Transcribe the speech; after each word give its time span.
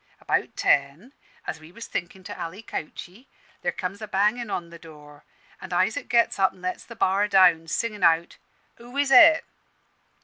About 0.19 0.55
ten, 0.57 1.13
as 1.45 1.59
we 1.59 1.71
was 1.71 1.85
thinkin' 1.85 2.23
to 2.23 2.35
alley 2.35 2.63
couchey, 2.63 3.27
there 3.61 3.71
comes 3.71 4.01
a 4.01 4.07
bangin' 4.07 4.49
on 4.49 4.71
the 4.71 4.79
door, 4.79 5.25
an' 5.61 5.71
Isaac 5.73 6.09
gets 6.09 6.39
up 6.39 6.53
an' 6.53 6.61
lets 6.63 6.83
the 6.83 6.95
bar 6.95 7.27
down, 7.27 7.67
singin' 7.67 8.01
out, 8.03 8.37
'Who 8.77 8.97
is 8.97 9.11
it?' 9.11 9.45